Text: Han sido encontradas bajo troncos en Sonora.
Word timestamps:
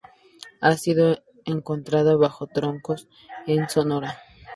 Han 0.61 0.79
sido 0.79 1.19
encontradas 1.45 2.17
bajo 2.17 2.47
troncos 2.47 3.07
en 3.45 3.69
Sonora. 3.69 4.17